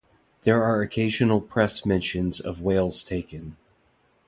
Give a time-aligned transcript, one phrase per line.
[0.45, 3.55] There are occasional press mentions of whales taken.